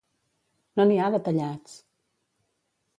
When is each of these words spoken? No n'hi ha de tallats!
No 0.79 0.87
n'hi 0.91 0.97
ha 1.03 1.11
de 1.17 1.21
tallats! 1.29 1.79